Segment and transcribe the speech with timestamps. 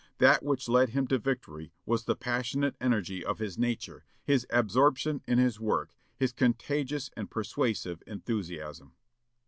[0.17, 5.21] That which led him to victory was the passionate energy of his nature, his absorption
[5.27, 8.95] in his work, his contagious and persuasive enthusiasm."